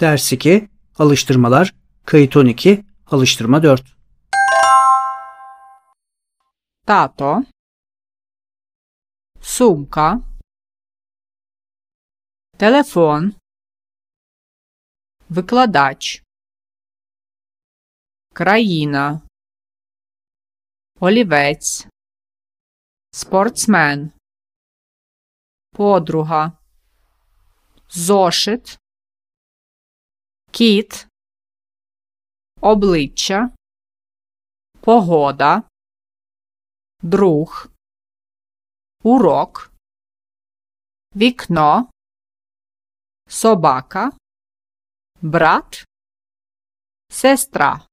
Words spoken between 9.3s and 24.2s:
Сумка. Телефон. Викладач. Країна. Олівець. Спортсмен.